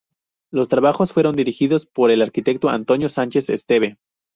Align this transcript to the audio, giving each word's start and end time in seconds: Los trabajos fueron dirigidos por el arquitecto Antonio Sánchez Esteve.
Los 0.49 0.67
trabajos 0.67 1.13
fueron 1.13 1.35
dirigidos 1.35 1.85
por 1.85 2.09
el 2.09 2.23
arquitecto 2.23 2.69
Antonio 2.69 3.07
Sánchez 3.07 3.51
Esteve. 3.51 3.97